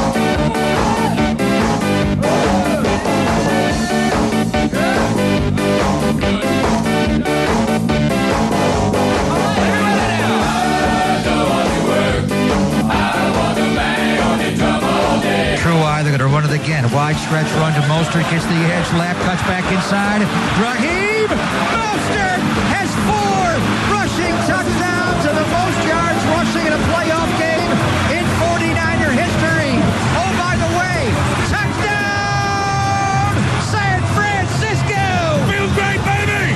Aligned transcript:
True 15.98 16.06
they're 16.06 16.14
going 16.14 16.30
to 16.30 16.36
run 16.36 16.46
it 16.46 16.54
again. 16.54 16.86
Wide 16.94 17.18
stretch 17.18 17.50
run 17.58 17.74
to 17.74 17.82
Mostert, 17.90 18.30
gets 18.30 18.46
the 18.46 18.62
edge, 18.70 18.86
lap, 19.02 19.18
cuts 19.26 19.42
back 19.50 19.66
inside. 19.74 20.22
Raheem 20.62 21.26
Mostert 21.74 22.38
has 22.70 22.90
four 23.10 23.46
rushing 23.90 24.36
touchdowns 24.46 25.26
and 25.26 25.34
the 25.34 25.48
most 25.50 25.80
yards 25.90 26.22
rushing 26.38 26.70
in 26.70 26.74
a 26.78 26.82
playoff 26.94 27.32
game 27.42 27.74
in 28.14 28.22
49er 28.38 29.10
history. 29.10 29.74
Oh, 30.22 30.30
by 30.38 30.54
the 30.62 30.70
way, 30.78 31.10
touchdown! 31.50 33.34
San 33.66 33.98
Francisco! 34.14 35.02
Feels 35.50 35.74
great, 35.74 35.98
baby! 36.06 36.54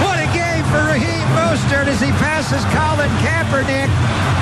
What 0.00 0.16
a 0.16 0.28
game 0.32 0.64
for 0.72 0.80
Raheem 0.96 1.28
Mostert 1.36 1.92
as 1.92 2.00
he 2.00 2.08
passes 2.24 2.64
Colin 2.72 3.12
Kaepernick. 3.20 3.92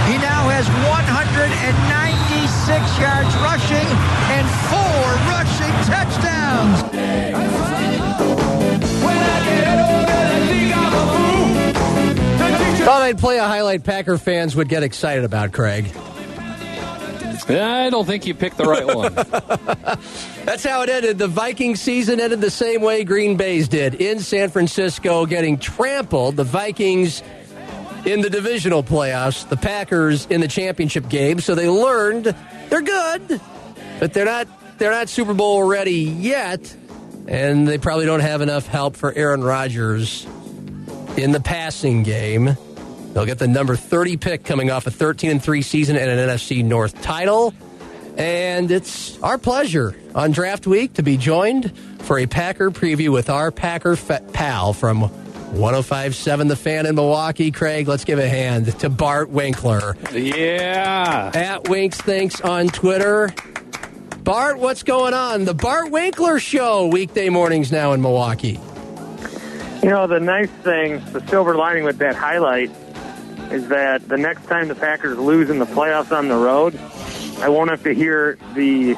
He 0.06 0.22
now 0.22 0.46
has 0.54 0.70
196 0.86 2.63
yards 2.98 3.34
rushing 3.36 3.86
and 4.34 4.46
four 4.70 5.06
rushing 5.30 5.74
touchdowns. 5.86 6.82
Thought 12.84 13.02
I'd 13.02 13.18
play 13.18 13.38
a 13.38 13.44
highlight 13.44 13.84
Packer 13.84 14.18
fans 14.18 14.56
would 14.56 14.68
get 14.68 14.82
excited 14.82 15.24
about, 15.24 15.52
Craig. 15.52 15.86
I 17.48 17.90
don't 17.90 18.06
think 18.06 18.26
you 18.26 18.34
picked 18.34 18.56
the 18.56 18.64
right 18.64 18.86
one. 18.86 19.14
That's 20.44 20.64
how 20.64 20.82
it 20.82 20.88
ended. 20.88 21.18
The 21.18 21.28
Viking 21.28 21.76
season 21.76 22.20
ended 22.20 22.40
the 22.40 22.50
same 22.50 22.80
way 22.82 23.04
Green 23.04 23.36
Bay's 23.36 23.68
did 23.68 23.94
in 23.94 24.20
San 24.20 24.50
Francisco, 24.50 25.26
getting 25.26 25.58
trampled. 25.58 26.36
The 26.36 26.44
Vikings 26.44 27.22
in 28.04 28.20
the 28.20 28.30
divisional 28.30 28.82
playoffs, 28.82 29.48
the 29.48 29.56
Packers 29.56 30.26
in 30.26 30.40
the 30.40 30.48
championship 30.48 31.08
game. 31.08 31.40
So 31.40 31.54
they 31.54 31.68
learned 31.68 32.34
they're 32.68 32.82
good, 32.82 33.40
but 34.00 34.12
they're 34.12 34.24
not 34.24 34.48
they're 34.78 34.90
not 34.90 35.08
Super 35.08 35.34
Bowl 35.34 35.62
ready 35.62 36.00
yet, 36.00 36.74
and 37.26 37.66
they 37.66 37.78
probably 37.78 38.06
don't 38.06 38.20
have 38.20 38.40
enough 38.40 38.66
help 38.66 38.96
for 38.96 39.12
Aaron 39.12 39.42
Rodgers 39.42 40.26
in 41.16 41.32
the 41.32 41.40
passing 41.40 42.02
game. 42.02 42.56
They'll 43.12 43.26
get 43.26 43.38
the 43.38 43.46
number 43.46 43.76
30 43.76 44.16
pick 44.16 44.44
coming 44.44 44.70
off 44.70 44.86
a 44.86 44.90
13 44.90 45.30
and 45.30 45.42
3 45.42 45.62
season 45.62 45.96
and 45.96 46.10
an 46.10 46.28
NFC 46.28 46.64
North 46.64 47.00
title. 47.00 47.54
And 48.16 48.70
it's 48.70 49.20
our 49.22 49.38
pleasure 49.38 49.94
on 50.14 50.32
draft 50.32 50.66
week 50.66 50.94
to 50.94 51.02
be 51.02 51.16
joined 51.16 51.76
for 52.00 52.18
a 52.18 52.26
Packer 52.26 52.70
preview 52.70 53.10
with 53.10 53.30
our 53.30 53.50
Packer 53.50 53.96
pal 53.96 54.72
from 54.72 55.10
1057 55.54 56.48
The 56.48 56.56
Fan 56.56 56.86
in 56.86 56.94
Milwaukee. 56.94 57.50
Craig, 57.50 57.88
let's 57.88 58.04
give 58.04 58.18
a 58.18 58.28
hand 58.28 58.78
to 58.80 58.90
Bart 58.90 59.30
Winkler. 59.30 59.96
Yeah. 60.12 61.30
At 61.34 61.68
Winks 61.68 62.00
Thinks 62.00 62.40
on 62.40 62.68
Twitter. 62.68 63.32
Bart, 64.22 64.58
what's 64.58 64.82
going 64.82 65.14
on? 65.14 65.44
The 65.44 65.54
Bart 65.54 65.90
Winkler 65.90 66.38
Show, 66.38 66.86
weekday 66.86 67.28
mornings 67.28 67.70
now 67.70 67.92
in 67.92 68.00
Milwaukee. 68.00 68.58
You 69.82 69.90
know, 69.90 70.06
the 70.06 70.18
nice 70.18 70.48
thing, 70.48 71.04
the 71.12 71.24
silver 71.28 71.54
lining 71.54 71.84
with 71.84 71.98
that 71.98 72.16
highlight 72.16 72.70
is 73.50 73.68
that 73.68 74.08
the 74.08 74.16
next 74.16 74.46
time 74.46 74.68
the 74.68 74.74
Packers 74.74 75.18
lose 75.18 75.50
in 75.50 75.58
the 75.58 75.66
playoffs 75.66 76.10
on 76.10 76.28
the 76.28 76.36
road, 76.36 76.78
I 77.38 77.48
won't 77.50 77.70
have 77.70 77.82
to 77.82 77.92
hear 77.92 78.38
the 78.54 78.96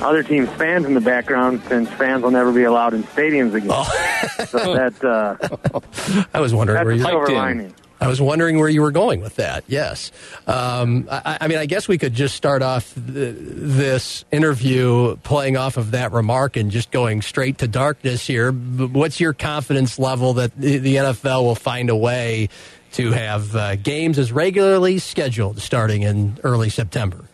other 0.00 0.22
team's 0.22 0.48
fans 0.50 0.86
in 0.86 0.94
the 0.94 1.00
background 1.00 1.62
since 1.68 1.88
fans 1.90 2.22
will 2.22 2.30
never 2.30 2.52
be 2.52 2.62
allowed 2.62 2.94
in 2.94 3.02
stadiums 3.04 3.54
again. 3.54 3.70
Oh. 3.72 4.10
so 4.46 4.74
that 4.74 5.04
uh, 5.04 6.24
I 6.34 6.40
was 6.40 6.54
wondering 6.54 6.84
where 6.84 6.94
you 6.94 7.02
silver 7.02 7.28
lining. 7.28 7.74
I 8.00 8.08
was 8.08 8.20
wondering 8.20 8.58
where 8.58 8.68
you 8.68 8.82
were 8.82 8.90
going 8.90 9.22
with 9.22 9.36
that. 9.36 9.64
Yes, 9.66 10.10
um, 10.46 11.08
I, 11.10 11.38
I 11.42 11.48
mean, 11.48 11.58
I 11.58 11.66
guess 11.66 11.88
we 11.88 11.96
could 11.96 12.12
just 12.12 12.34
start 12.34 12.60
off 12.60 12.92
th- 12.94 13.34
this 13.38 14.24
interview 14.30 15.16
playing 15.18 15.56
off 15.56 15.76
of 15.76 15.92
that 15.92 16.12
remark 16.12 16.56
and 16.56 16.70
just 16.70 16.90
going 16.90 17.22
straight 17.22 17.58
to 17.58 17.68
darkness 17.68 18.26
here. 18.26 18.52
What's 18.52 19.20
your 19.20 19.32
confidence 19.32 19.98
level 19.98 20.34
that 20.34 20.54
the 20.56 20.78
the 20.78 20.96
NFL 20.96 21.44
will 21.44 21.54
find 21.54 21.88
a 21.88 21.96
way 21.96 22.50
to 22.92 23.12
have 23.12 23.56
uh, 23.56 23.76
games 23.76 24.18
as 24.18 24.32
regularly 24.32 24.98
scheduled 24.98 25.60
starting 25.60 26.02
in 26.02 26.38
early 26.44 26.68
September? 26.68 27.24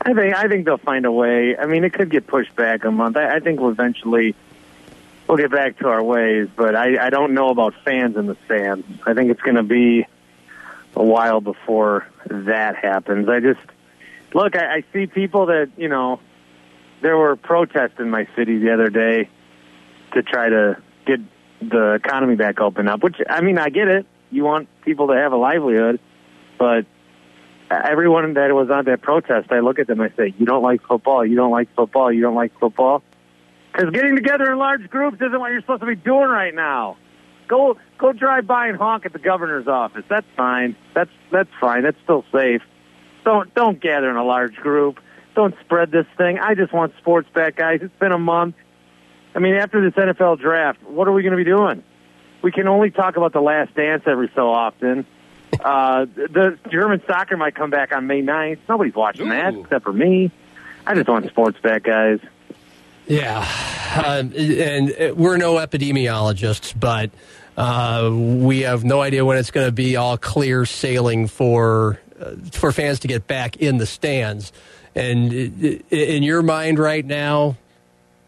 I 0.00 0.14
think 0.14 0.34
I 0.34 0.48
think 0.48 0.64
they'll 0.64 0.78
find 0.78 1.04
a 1.04 1.12
way. 1.12 1.56
I 1.56 1.66
mean, 1.66 1.84
it 1.84 1.92
could 1.92 2.10
get 2.10 2.26
pushed 2.26 2.54
back 2.56 2.84
a 2.84 2.90
month. 2.90 3.16
I, 3.16 3.36
I 3.36 3.40
think 3.40 3.60
we'll 3.60 3.70
eventually 3.70 4.34
we'll 5.26 5.36
get 5.36 5.50
back 5.50 5.78
to 5.78 5.88
our 5.88 6.02
ways, 6.02 6.48
but 6.56 6.74
I, 6.74 7.06
I 7.06 7.10
don't 7.10 7.34
know 7.34 7.50
about 7.50 7.74
fans 7.84 8.16
in 8.16 8.26
the 8.26 8.36
stands. 8.44 8.86
I 9.04 9.14
think 9.14 9.30
it's 9.30 9.40
going 9.40 9.56
to 9.56 9.62
be 9.62 10.06
a 10.94 11.04
while 11.04 11.40
before 11.40 12.06
that 12.28 12.76
happens. 12.76 13.28
I 13.28 13.40
just 13.40 13.60
look. 14.34 14.56
I, 14.56 14.76
I 14.76 14.84
see 14.92 15.06
people 15.06 15.46
that 15.46 15.70
you 15.76 15.88
know 15.88 16.20
there 17.02 17.16
were 17.16 17.36
protests 17.36 17.98
in 17.98 18.10
my 18.10 18.26
city 18.34 18.58
the 18.58 18.72
other 18.72 18.88
day 18.88 19.28
to 20.12 20.22
try 20.22 20.48
to 20.48 20.76
get 21.04 21.20
the 21.60 21.94
economy 21.94 22.36
back 22.36 22.60
open 22.60 22.88
up. 22.88 23.02
Which 23.02 23.16
I 23.28 23.40
mean, 23.40 23.58
I 23.58 23.68
get 23.68 23.88
it. 23.88 24.06
You 24.30 24.44
want 24.44 24.68
people 24.82 25.08
to 25.08 25.14
have 25.14 25.32
a 25.32 25.36
livelihood, 25.36 26.00
but 26.58 26.86
everyone 27.70 28.34
that 28.34 28.52
was 28.54 28.70
on 28.70 28.84
that 28.86 29.02
protest, 29.02 29.52
I 29.52 29.60
look 29.60 29.78
at 29.78 29.86
them, 29.86 30.00
I 30.00 30.10
say, 30.16 30.34
"You 30.38 30.46
don't 30.46 30.62
like 30.62 30.82
football. 30.82 31.24
You 31.24 31.36
don't 31.36 31.52
like 31.52 31.68
football. 31.74 32.10
You 32.10 32.22
don't 32.22 32.34
like 32.34 32.58
football." 32.58 33.02
Because 33.76 33.92
getting 33.92 34.16
together 34.16 34.50
in 34.50 34.58
large 34.58 34.88
groups 34.88 35.18
isn't 35.20 35.38
what 35.38 35.52
you're 35.52 35.60
supposed 35.60 35.80
to 35.80 35.86
be 35.86 35.96
doing 35.96 36.28
right 36.28 36.54
now. 36.54 36.96
Go 37.46 37.76
go 37.98 38.12
drive 38.12 38.46
by 38.46 38.68
and 38.68 38.78
honk 38.78 39.04
at 39.04 39.12
the 39.12 39.18
governor's 39.18 39.68
office. 39.68 40.04
That's 40.08 40.26
fine. 40.34 40.76
That's 40.94 41.10
that's 41.30 41.50
fine. 41.60 41.82
That's 41.82 41.98
still 42.02 42.24
safe. 42.32 42.62
Don't 43.24 43.52
don't 43.54 43.78
gather 43.78 44.08
in 44.08 44.16
a 44.16 44.24
large 44.24 44.56
group. 44.56 44.98
Don't 45.34 45.54
spread 45.60 45.90
this 45.90 46.06
thing. 46.16 46.38
I 46.38 46.54
just 46.54 46.72
want 46.72 46.94
sports 46.96 47.28
back, 47.34 47.56
guys. 47.56 47.80
It's 47.82 47.98
been 47.98 48.12
a 48.12 48.18
month. 48.18 48.56
I 49.34 49.40
mean, 49.40 49.54
after 49.54 49.82
this 49.82 49.92
NFL 49.92 50.40
draft, 50.40 50.82
what 50.84 51.06
are 51.06 51.12
we 51.12 51.22
going 51.22 51.32
to 51.32 51.36
be 51.36 51.44
doing? 51.44 51.84
We 52.42 52.52
can 52.52 52.68
only 52.68 52.90
talk 52.90 53.18
about 53.18 53.34
the 53.34 53.42
last 53.42 53.74
dance 53.74 54.04
every 54.06 54.30
so 54.34 54.48
often. 54.48 55.04
Uh, 55.52 56.06
the 56.06 56.58
German 56.70 57.02
soccer 57.06 57.36
might 57.36 57.54
come 57.54 57.68
back 57.68 57.94
on 57.94 58.06
May 58.06 58.22
9th. 58.22 58.60
Nobody's 58.66 58.94
watching 58.94 59.28
that 59.28 59.54
except 59.54 59.84
for 59.84 59.92
me. 59.92 60.30
I 60.86 60.94
just 60.94 61.08
want 61.08 61.26
sports 61.26 61.58
back, 61.60 61.82
guys. 61.82 62.20
Yeah, 63.06 63.46
um, 64.04 64.32
and 64.36 64.90
uh, 64.90 65.14
we're 65.14 65.36
no 65.36 65.54
epidemiologists, 65.54 66.78
but 66.78 67.10
uh, 67.56 68.10
we 68.12 68.60
have 68.62 68.82
no 68.84 69.00
idea 69.00 69.24
when 69.24 69.38
it's 69.38 69.52
going 69.52 69.66
to 69.66 69.72
be 69.72 69.94
all 69.96 70.18
clear 70.18 70.66
sailing 70.66 71.28
for 71.28 72.00
uh, 72.20 72.32
for 72.50 72.72
fans 72.72 72.98
to 73.00 73.08
get 73.08 73.26
back 73.28 73.56
in 73.58 73.78
the 73.78 73.86
stands. 73.86 74.52
And 74.96 75.32
i- 75.32 75.94
in 75.94 76.22
your 76.24 76.42
mind, 76.42 76.78
right 76.80 77.04
now, 77.04 77.56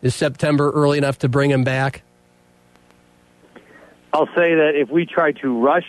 is 0.01 0.15
September 0.15 0.71
early 0.71 0.99
enough 0.99 1.19
to 1.21 1.29
bring 1.29 1.51
them 1.51 1.65
back? 1.65 2.03
I'll 4.13 4.27
say 4.29 4.55
that 4.55 4.73
if 4.77 4.91
we 4.91 5.07
try 5.07 5.33
to 5.33 5.59
rush 5.61 5.89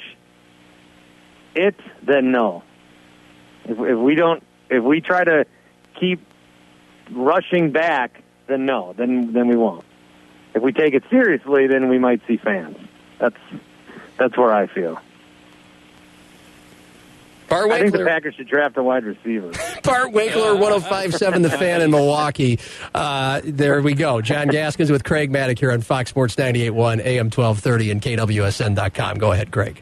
it, 1.53 1.75
then 2.01 2.31
no. 2.31 2.63
If, 3.65 3.77
if 3.79 3.97
we 3.99 4.15
don't, 4.15 4.41
if 4.69 4.83
we 4.83 4.99
try 4.99 5.23
to 5.23 5.45
keep 5.99 6.21
rushing 7.11 7.71
back, 7.71 8.23
then 8.49 8.65
no, 8.65 8.93
then 8.97 9.31
then 9.31 9.47
we 9.47 9.55
won't. 9.55 9.85
If 10.53 10.63
we 10.63 10.73
take 10.73 10.93
it 10.93 11.03
seriously, 11.09 11.67
then 11.67 11.89
we 11.89 11.99
might 11.99 12.21
see 12.27 12.37
fans. 12.37 12.77
That's 13.19 13.37
that's 14.17 14.37
where 14.37 14.53
I 14.53 14.67
feel. 14.67 14.99
Bart 17.47 17.71
I 17.71 17.79
think 17.79 17.93
the 17.93 18.05
Packers 18.05 18.35
should 18.35 18.47
draft 18.47 18.77
a 18.77 18.83
wide 18.83 19.03
receiver. 19.03 19.51
Bart 19.83 20.11
Winkler, 20.11 20.55
1057 20.55 21.41
The 21.41 21.49
Fan 21.49 21.81
in 21.81 21.89
Milwaukee. 21.89 22.59
Uh, 22.93 23.41
there 23.43 23.81
we 23.81 23.95
go. 23.95 24.21
John 24.21 24.49
Gaskins 24.49 24.91
with 24.91 25.03
Craig 25.03 25.31
Maddock 25.31 25.57
here 25.57 25.71
on 25.71 25.81
Fox 25.81 26.11
Sports 26.11 26.35
98.1, 26.35 27.03
AM 27.03 27.25
1230, 27.25 27.91
and 27.91 28.01
KWSN.com. 28.03 29.17
Go 29.17 29.31
ahead, 29.31 29.51
Craig. 29.51 29.81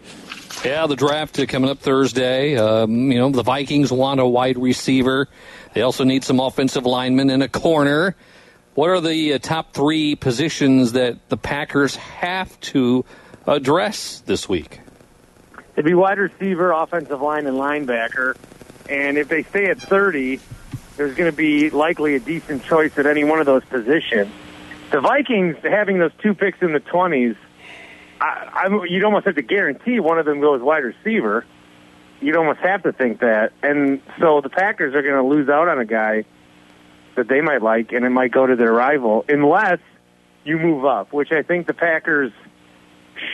Yeah, 0.63 0.87
the 0.87 0.95
draft 0.95 1.37
uh, 1.39 1.45
coming 1.45 1.69
up 1.69 1.79
Thursday. 1.79 2.55
Um, 2.55 3.11
you 3.11 3.19
know, 3.19 3.29
the 3.31 3.43
Vikings 3.43 3.91
want 3.91 4.21
a 4.21 4.25
wide 4.25 4.57
receiver. 4.57 5.27
They 5.73 5.81
also 5.81 6.05
need 6.05 6.23
some 6.23 6.39
offensive 6.39 6.85
linemen 6.85 7.29
in 7.29 7.41
a 7.41 7.49
corner. 7.49 8.15
What 8.77 8.91
are 8.91 9.01
the 9.01 9.33
uh, 9.33 9.39
top 9.39 9.73
three 9.73 10.15
positions 10.15 10.91
that 10.91 11.29
the 11.29 11.35
Packers 11.35 11.95
have 11.95 12.59
to 12.59 13.05
address 13.47 14.19
this 14.19 14.47
week? 14.47 14.81
It'd 15.73 15.83
be 15.83 15.95
wide 15.95 16.19
receiver, 16.19 16.71
offensive 16.71 17.19
line, 17.19 17.47
and 17.47 17.57
linebacker. 17.57 18.37
And 18.87 19.17
if 19.17 19.29
they 19.29 19.41
stay 19.41 19.65
at 19.71 19.81
30, 19.81 20.39
there's 20.95 21.15
going 21.15 21.31
to 21.31 21.35
be 21.35 21.71
likely 21.71 22.13
a 22.13 22.19
decent 22.19 22.65
choice 22.65 22.95
at 22.99 23.07
any 23.07 23.23
one 23.23 23.39
of 23.39 23.47
those 23.47 23.65
positions. 23.65 24.31
The 24.91 25.01
Vikings 25.01 25.55
having 25.63 25.97
those 25.97 26.13
two 26.21 26.35
picks 26.35 26.61
in 26.61 26.73
the 26.73 26.79
20s, 26.79 27.35
I, 28.21 28.67
I, 28.69 28.85
you'd 28.87 29.03
almost 29.03 29.25
have 29.25 29.33
to 29.37 29.41
guarantee 29.41 29.99
one 29.99 30.19
of 30.19 30.27
them 30.27 30.39
goes 30.39 30.61
wide 30.61 30.83
receiver. 30.83 31.47
You'd 32.21 32.35
almost 32.35 32.59
have 32.59 32.83
to 32.83 32.93
think 32.93 33.21
that. 33.21 33.53
And 33.63 34.03
so 34.19 34.41
the 34.41 34.49
Packers 34.49 34.93
are 34.93 35.01
going 35.01 35.15
to 35.15 35.27
lose 35.27 35.49
out 35.49 35.67
on 35.67 35.79
a 35.79 35.85
guy 35.85 36.25
that 37.17 37.27
they 37.27 37.41
might 37.41 37.61
like, 37.61 37.91
and 37.91 38.05
it 38.05 38.09
might 38.09 38.31
go 38.31 38.45
to 38.45 38.55
their 38.55 38.71
rival, 38.71 39.25
unless 39.27 39.79
you 40.45 40.57
move 40.57 40.85
up, 40.85 41.11
which 41.11 41.31
I 41.31 41.41
think 41.41 41.67
the 41.67 41.73
Packers 41.73 42.31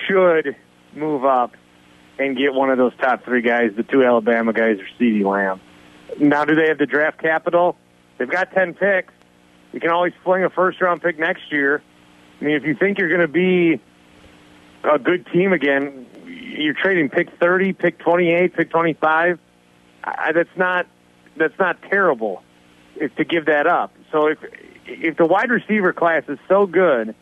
should 0.08 0.56
move 0.96 1.26
up 1.26 1.56
and 2.18 2.38
get 2.38 2.54
one 2.54 2.70
of 2.70 2.78
those 2.78 2.94
top 2.98 3.26
three 3.26 3.42
guys, 3.42 3.72
the 3.76 3.84
two 3.84 4.04
Alabama 4.04 4.54
guys 4.54 4.80
or 4.80 4.88
CeeDee 4.98 5.26
Lamb. 5.26 5.60
Now, 6.18 6.46
do 6.46 6.56
they 6.56 6.70
have 6.70 6.78
the 6.78 6.86
draft 6.86 7.22
capital? 7.22 7.76
They've 8.18 8.30
got 8.30 8.54
10 8.54 8.76
picks. 8.76 9.14
You 9.74 9.82
can 9.82 9.90
always 9.90 10.14
fling 10.24 10.46
a 10.46 10.50
first 10.50 10.80
round 10.80 11.02
pick 11.02 11.20
next 11.20 11.52
year. 11.52 11.82
I 12.40 12.44
mean, 12.46 12.56
if 12.56 12.64
you 12.64 12.76
think 12.76 13.00
you're 13.00 13.10
going 13.10 13.22
to 13.22 13.28
be 13.28 13.82
a 14.84 14.98
good 14.98 15.28
team 15.28 15.52
again, 15.52 16.06
you're 16.26 16.76
trading 16.76 17.10
pick 17.10 17.38
30, 17.38 17.74
pick 17.74 18.00
28, 18.00 18.54
pick 18.54 18.70
25. 18.70 19.40
I, 20.06 20.32
that's 20.32 20.56
not 20.56 20.88
that's 21.36 21.58
not 21.58 21.82
terrible 21.90 22.44
if 22.96 23.16
to 23.16 23.26
give 23.26 23.46
that 23.46 23.68
up. 23.68 23.94
So 24.12 24.28
if 24.28 24.38
if 24.86 25.18
the 25.18 25.26
wide 25.26 25.50
receiver 25.50 25.94
class 25.94 26.24
is 26.28 26.40
so 26.48 26.66
good, 26.66 27.16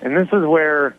and 0.00 0.16
this 0.16 0.28
is 0.32 0.44
where 0.46 0.96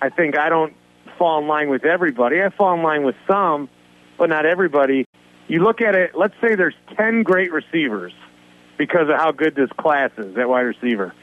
I 0.00 0.10
think 0.10 0.38
I 0.38 0.48
don't 0.48 0.74
fall 1.18 1.40
in 1.40 1.48
line 1.48 1.68
with 1.68 1.84
everybody. 1.84 2.42
I 2.42 2.50
fall 2.50 2.74
in 2.74 2.82
line 2.82 3.04
with 3.04 3.16
some, 3.26 3.68
but 4.16 4.28
not 4.28 4.46
everybody. 4.46 5.04
You 5.48 5.62
look 5.62 5.80
at 5.80 5.94
it, 5.94 6.12
let's 6.14 6.34
say 6.40 6.54
there's 6.54 6.74
10 6.96 7.22
great 7.22 7.52
receivers 7.52 8.12
because 8.76 9.08
of 9.08 9.16
how 9.16 9.32
good 9.32 9.54
this 9.54 9.70
class 9.76 10.10
is 10.16 10.36
at 10.36 10.48
wide 10.48 10.60
receiver. 10.60 11.14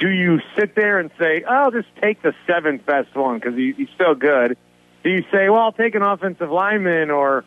Do 0.00 0.08
you 0.08 0.40
sit 0.58 0.74
there 0.74 0.98
and 0.98 1.10
say, 1.18 1.44
oh, 1.48 1.70
just 1.70 1.86
take 2.00 2.22
the 2.22 2.34
seventh 2.46 2.84
best 2.84 3.14
one 3.14 3.38
because 3.38 3.54
he, 3.54 3.72
he's 3.76 3.88
still 3.94 4.14
good? 4.14 4.56
Do 5.04 5.10
you 5.10 5.22
say, 5.30 5.48
well, 5.48 5.60
I'll 5.60 5.72
take 5.72 5.94
an 5.94 6.02
offensive 6.02 6.50
lineman 6.50 7.10
or 7.10 7.44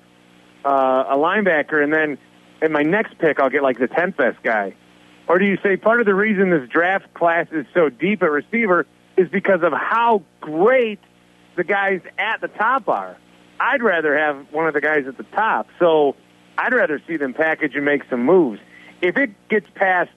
uh, 0.64 1.06
a 1.10 1.18
linebacker, 1.18 1.84
and 1.84 1.94
then 1.94 2.18
in 2.62 2.72
my 2.72 2.84
next 2.84 3.18
pick, 3.18 3.40
I'll 3.40 3.50
get 3.50 3.64
like 3.64 3.80
the 3.80 3.88
10th 3.88 4.18
best 4.18 4.42
guy? 4.44 4.76
Or 5.28 5.40
do 5.40 5.46
you 5.46 5.58
say 5.64 5.78
part 5.78 6.00
of 6.00 6.06
the 6.06 6.14
reason 6.14 6.52
this 6.52 6.70
draft 6.70 7.14
class 7.14 7.48
is 7.52 7.66
so 7.74 7.90
deep 7.90 8.22
at 8.22 8.30
receiver 8.30 8.86
is 9.18 9.28
because 9.30 9.64
of 9.64 9.74
how 9.74 10.24
great 10.40 11.00
the 11.56 11.64
guys 11.64 12.02
at 12.18 12.42
the 12.42 12.48
top 12.48 12.88
are? 12.88 13.18
I'd 13.60 13.82
rather 13.82 14.18
have 14.18 14.52
one 14.52 14.68
of 14.68 14.74
the 14.74 14.82
guys 14.82 15.08
at 15.08 15.18
the 15.18 15.24
top. 15.24 15.68
So 15.80 16.16
I'd 16.58 16.74
rather 16.74 17.02
see 17.08 17.18
them 17.18 17.34
package 17.34 17.76
and 17.76 17.86
make 17.86 18.04
some 18.10 18.24
moves. 18.24 18.60
If 19.02 19.18
it 19.18 19.32
gets 19.50 19.68
past 19.76 20.12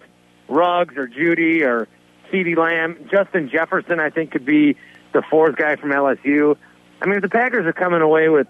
Ruggs 0.48 0.96
or 0.96 1.06
Jeudy 1.06 1.62
or 1.62 1.88
CeeDee 2.30 2.56
Lamb, 2.56 3.08
Justin 3.10 3.48
Jefferson, 3.48 4.00
I 4.00 4.10
think 4.10 4.32
could 4.32 4.44
be 4.44 4.76
the 5.12 5.22
fourth 5.30 5.56
guy 5.56 5.76
from 5.76 5.90
LSU. 5.90 6.56
I 7.00 7.06
mean, 7.06 7.16
if 7.16 7.22
the 7.22 7.28
Packers 7.28 7.66
are 7.66 7.72
coming 7.72 8.02
away 8.02 8.28
with 8.28 8.46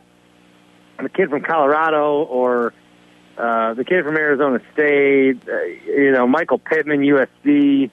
the 1.01 1.09
kid 1.09 1.31
from 1.31 1.43
Colorado 1.43 2.23
or 2.25 2.73
uh, 3.39 3.75
the 3.75 3.85
kid 3.85 4.05
from 4.05 4.17
Arizona 4.17 4.61
State, 4.73 5.41
uh, 5.49 5.63
you 5.63 6.11
know, 6.11 6.27
Michael 6.27 6.59
Pittman, 6.59 7.01
USC, 7.01 7.91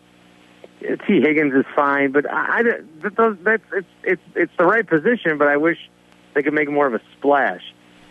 Tee 0.81 1.21
Higgins 1.21 1.53
is 1.53 1.65
fine, 1.75 2.11
but 2.11 2.29
I, 2.29 2.59
I 2.59 2.63
that, 2.63 3.37
that's 3.43 3.63
it's 3.73 3.87
it's 4.03 4.21
it's 4.35 4.51
the 4.57 4.65
right 4.65 4.85
position. 4.85 5.37
But 5.37 5.47
I 5.47 5.57
wish 5.57 5.77
they 6.33 6.43
could 6.43 6.53
make 6.53 6.69
more 6.69 6.87
of 6.87 6.93
a 6.93 7.01
splash. 7.17 7.61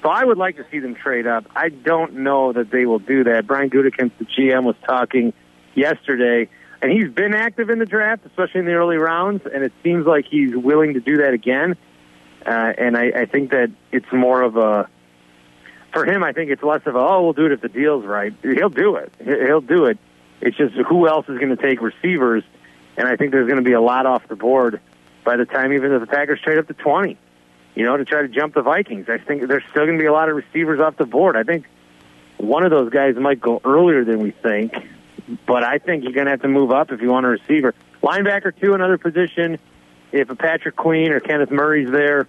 So 0.02 0.10
I 0.10 0.24
would 0.24 0.38
like 0.38 0.56
to 0.56 0.66
see 0.70 0.78
them 0.78 0.94
trade 0.94 1.26
up. 1.26 1.46
I 1.56 1.70
don't 1.70 2.16
know 2.18 2.52
that 2.52 2.70
they 2.70 2.86
will 2.86 2.98
do 2.98 3.24
that. 3.24 3.46
Brian 3.46 3.70
Gutekunst, 3.70 4.12
the 4.18 4.26
GM, 4.26 4.64
was 4.64 4.76
talking 4.86 5.32
yesterday, 5.74 6.48
and 6.82 6.92
he's 6.92 7.10
been 7.10 7.34
active 7.34 7.70
in 7.70 7.78
the 7.78 7.86
draft, 7.86 8.26
especially 8.26 8.60
in 8.60 8.66
the 8.66 8.74
early 8.74 8.96
rounds, 8.96 9.42
and 9.52 9.64
it 9.64 9.72
seems 9.82 10.06
like 10.06 10.26
he's 10.30 10.54
willing 10.54 10.94
to 10.94 11.00
do 11.00 11.16
that 11.18 11.32
again. 11.32 11.76
Uh, 12.46 12.72
and 12.76 12.96
I, 12.96 13.10
I 13.16 13.24
think 13.24 13.50
that 13.52 13.70
it's 13.90 14.12
more 14.12 14.42
of 14.42 14.56
a 14.56 14.88
for 15.94 16.04
him. 16.04 16.22
I 16.22 16.32
think 16.32 16.50
it's 16.50 16.62
less 16.62 16.82
of 16.84 16.94
a 16.94 16.98
oh, 16.98 17.22
we'll 17.22 17.32
do 17.32 17.46
it 17.46 17.52
if 17.52 17.62
the 17.62 17.68
deal's 17.68 18.04
right. 18.04 18.34
He'll 18.42 18.68
do 18.68 18.96
it. 18.96 19.12
He'll 19.24 19.62
do 19.62 19.86
it. 19.86 19.98
It's 20.42 20.56
just 20.56 20.74
who 20.74 21.08
else 21.08 21.26
is 21.28 21.38
going 21.38 21.56
to 21.56 21.62
take 21.62 21.80
receivers, 21.80 22.44
and 22.98 23.08
I 23.08 23.16
think 23.16 23.32
there's 23.32 23.46
going 23.46 23.62
to 23.62 23.64
be 23.64 23.72
a 23.72 23.80
lot 23.80 24.04
off 24.04 24.28
the 24.28 24.36
board 24.36 24.80
by 25.24 25.36
the 25.36 25.46
time 25.46 25.72
even 25.72 25.92
if 25.92 26.00
the 26.00 26.06
Packers 26.06 26.40
trade 26.42 26.58
up 26.58 26.66
to 26.68 26.74
twenty 26.74 27.16
you 27.74 27.84
know, 27.84 27.96
to 27.96 28.04
try 28.04 28.22
to 28.22 28.28
jump 28.28 28.54
the 28.54 28.62
Vikings. 28.62 29.08
I 29.08 29.18
think 29.18 29.46
there's 29.48 29.64
still 29.70 29.84
going 29.84 29.98
to 29.98 30.02
be 30.02 30.06
a 30.06 30.12
lot 30.12 30.28
of 30.28 30.36
receivers 30.36 30.80
off 30.80 30.96
the 30.96 31.06
board. 31.06 31.36
I 31.36 31.42
think 31.42 31.66
one 32.36 32.64
of 32.64 32.70
those 32.70 32.90
guys 32.90 33.16
might 33.16 33.40
go 33.40 33.60
earlier 33.64 34.04
than 34.04 34.20
we 34.20 34.30
think, 34.30 34.74
but 35.46 35.64
I 35.64 35.78
think 35.78 36.04
you're 36.04 36.12
going 36.12 36.26
to 36.26 36.30
have 36.30 36.42
to 36.42 36.48
move 36.48 36.70
up 36.70 36.92
if 36.92 37.00
you 37.00 37.10
want 37.10 37.26
a 37.26 37.30
receiver. 37.30 37.74
Linebacker, 38.02 38.58
too, 38.58 38.74
another 38.74 38.98
position. 38.98 39.58
If 40.12 40.30
a 40.30 40.36
Patrick 40.36 40.76
Queen 40.76 41.10
or 41.10 41.20
Kenneth 41.20 41.50
Murray's 41.50 41.90
there, 41.90 42.28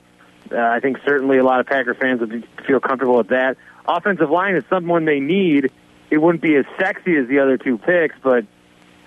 uh, 0.51 0.57
I 0.57 0.79
think 0.79 0.97
certainly 1.05 1.37
a 1.37 1.43
lot 1.43 1.59
of 1.59 1.67
Packer 1.67 1.93
fans 1.93 2.19
would 2.21 2.47
feel 2.67 2.79
comfortable 2.79 3.17
with 3.17 3.29
that. 3.29 3.57
Offensive 3.87 4.29
line 4.29 4.55
is 4.55 4.63
someone 4.69 5.05
they 5.05 5.19
need. 5.19 5.71
It 6.09 6.17
wouldn't 6.17 6.41
be 6.41 6.55
as 6.55 6.65
sexy 6.79 7.15
as 7.17 7.27
the 7.27 7.39
other 7.39 7.57
two 7.57 7.77
picks, 7.77 8.15
but 8.21 8.45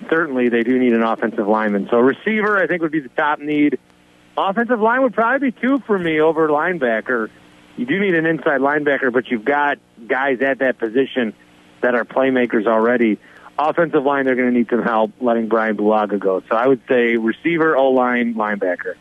certainly 0.09 0.49
they 0.49 0.63
do 0.63 0.79
need 0.79 0.93
an 0.93 1.03
offensive 1.03 1.47
lineman. 1.47 1.89
So 1.91 1.99
receiver, 1.99 2.59
I 2.59 2.67
think, 2.67 2.83
would 2.83 2.93
be 2.93 3.01
the 3.01 3.09
top 3.11 3.39
need. 3.41 3.79
Offensive 4.37 4.81
line 4.81 5.03
would 5.03 5.15
probably 5.15 5.51
be 5.51 5.61
two 5.61 5.81
for 5.81 5.99
me 5.99 6.21
over 6.21 6.49
linebacker. 6.49 7.29
You 7.77 7.87
do 7.87 7.99
need 7.99 8.15
an 8.15 8.27
inside 8.27 8.61
linebacker, 8.61 9.13
but 9.13 9.29
you've 9.29 9.45
got 9.45 9.79
guys 10.07 10.41
at 10.43 10.59
that 10.59 10.79
position 10.79 11.35
that 11.81 11.95
are 11.95 12.05
playmakers 12.05 12.67
already. 12.67 13.19
Offensive 13.59 14.05
line, 14.05 14.25
they're 14.25 14.37
going 14.37 14.53
to 14.53 14.57
need 14.57 14.69
some 14.71 14.83
help 14.83 15.13
letting 15.21 15.49
Brian 15.49 15.77
Bulaga 15.77 16.19
go. 16.19 16.43
So 16.49 16.57
I 16.57 16.67
would 16.67 16.81
say 16.89 17.17
receiver, 17.17 17.77
O 17.77 17.91
line, 17.91 18.35
linebacker. 18.35 18.95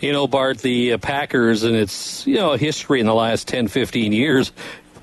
You 0.00 0.12
know, 0.12 0.26
Bart, 0.26 0.58
the 0.58 0.94
uh, 0.94 0.98
Packers 0.98 1.62
and 1.62 1.76
its, 1.76 2.26
you 2.26 2.36
know, 2.36 2.54
history 2.54 3.00
in 3.00 3.06
the 3.06 3.14
last 3.14 3.46
10, 3.48 3.68
15 3.68 4.12
years, 4.12 4.52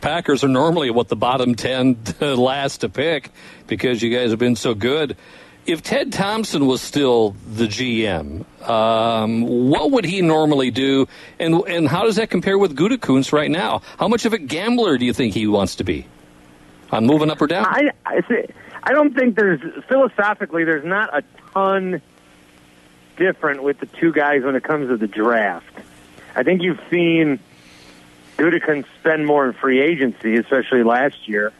Packers 0.02 0.44
are 0.44 0.50
normally 0.50 0.90
what 0.90 1.08
the 1.08 1.16
bottom 1.16 1.56
10 1.56 1.98
last 2.22 2.80
to 2.80 2.90
pick 2.90 3.32
because 3.68 4.02
you 4.02 4.16
guys 4.16 4.32
have 4.32 4.40
been 4.40 4.56
so 4.56 4.74
good 4.74 5.16
if 5.68 5.84
Ted 5.84 6.14
Thompson 6.14 6.66
was 6.66 6.82
still 6.82 7.36
the 7.46 7.66
GM, 7.66 8.46
um, 8.68 9.42
what 9.42 9.92
would 9.92 10.06
he 10.06 10.22
normally 10.22 10.72
do, 10.72 11.08
and 11.40 11.56
and 11.68 11.88
how 11.88 12.04
does 12.04 12.16
that 12.16 12.30
compare 12.30 12.58
with 12.58 12.76
Gutekunst 12.76 13.34
right 13.34 13.52
now? 13.52 13.82
How 14.00 14.08
much 14.08 14.26
of 14.26 14.32
a 14.32 14.38
gambler 14.38 14.98
do 14.98 15.06
you 15.06 15.14
think 15.14 15.34
he 15.34 15.46
wants 15.46 15.76
to 15.76 15.84
be 15.84 16.08
on 16.90 17.06
moving 17.06 17.30
up 17.30 17.42
or 17.42 17.48
down? 17.48 17.66
I 17.66 17.92
I, 18.06 18.22
I 18.84 18.94
don't 18.94 19.14
think 19.14 19.36
there's 19.36 19.60
philosophically 19.88 20.64
there's 20.64 20.86
not 20.86 21.16
a 21.16 21.22
ton 21.54 22.02
different 23.18 23.64
with 23.64 23.80
the 23.80 23.86
two 23.86 24.12
guys 24.12 24.44
when 24.44 24.56
it 24.56 24.64
comes 24.64 24.90
to 24.90 24.98
the 24.98 25.08
draft. 25.08 25.66
I 26.36 26.44
think 26.44 26.62
you've 26.62 26.80
seen 26.90 27.40
Gutekunst 28.38 28.86
spend 29.00 29.26
more 29.26 29.48
in 29.48 29.54
free 29.54 29.82
agency, 29.82 30.36
especially 30.36 30.84
last 30.84 31.28
year. 31.28 31.52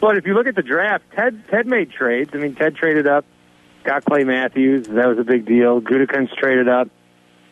But 0.00 0.16
if 0.16 0.26
you 0.26 0.34
look 0.34 0.46
at 0.46 0.54
the 0.54 0.62
draft, 0.62 1.04
Ted 1.14 1.42
Ted 1.50 1.66
made 1.66 1.90
trades. 1.90 2.30
I 2.34 2.38
mean, 2.38 2.54
Ted 2.54 2.76
traded 2.76 3.06
up 3.06 3.24
got 3.84 4.04
Clay 4.04 4.24
Matthews. 4.24 4.86
That 4.86 5.08
was 5.08 5.18
a 5.18 5.24
big 5.24 5.46
deal. 5.46 5.80
Gutekunst 5.80 6.36
traded 6.36 6.68
up, 6.68 6.88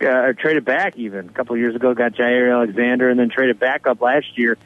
uh, 0.00 0.32
traded 0.38 0.64
back 0.64 0.96
even 0.96 1.28
a 1.28 1.32
couple 1.32 1.54
of 1.54 1.60
years 1.60 1.74
ago. 1.74 1.94
Got 1.94 2.14
Jaire 2.14 2.52
Alexander, 2.52 3.08
and 3.08 3.18
then 3.18 3.30
traded 3.30 3.58
back 3.58 3.86
up 3.86 4.00
last 4.00 4.36
year 4.36 4.56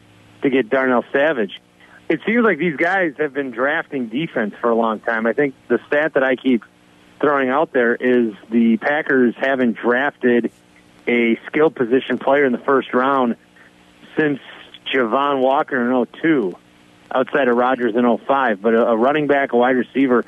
to 0.42 0.50
get 0.50 0.70
Darnell 0.70 1.04
Savage. 1.12 1.60
It 2.08 2.20
seems 2.26 2.44
like 2.44 2.58
these 2.58 2.76
guys 2.76 3.14
have 3.18 3.32
been 3.32 3.52
drafting 3.52 4.08
defense 4.08 4.54
for 4.60 4.70
a 4.70 4.74
long 4.74 5.00
time. 5.00 5.26
I 5.26 5.32
think 5.32 5.54
the 5.68 5.78
stat 5.86 6.14
that 6.14 6.22
I 6.22 6.36
keep 6.36 6.62
throwing 7.22 7.48
out 7.48 7.72
there 7.72 7.94
is 7.94 8.34
the 8.50 8.76
Packers 8.76 9.34
haven't 9.38 9.78
drafted 9.78 10.52
a 11.06 11.38
skilled 11.46 11.74
position 11.74 12.18
player 12.18 12.44
in 12.44 12.52
the 12.52 12.58
first 12.58 12.92
round 12.92 13.36
since 14.18 14.40
Javon 14.92 15.40
Walker 15.40 15.90
in 15.90 16.06
02, 16.06 16.54
outside 17.14 17.48
of 17.48 17.56
Rodgers 17.56 17.94
in 17.94 18.18
05. 18.18 18.60
But 18.60 18.74
a, 18.74 18.96
running 18.96 19.28
back, 19.28 19.52
a 19.52 19.56
wide 19.56 19.76
receiver, 19.76 20.24